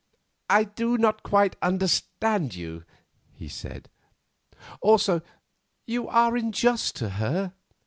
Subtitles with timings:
[0.49, 2.85] "I do not quite understand you,"
[3.35, 3.87] he said.
[4.81, 5.21] "Also,
[5.85, 7.53] you are unjust to her."